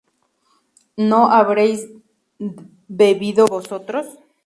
¿no 0.97 1.29
habréis 1.29 1.87
bebido 2.87 3.45
vosotros? 3.45 4.07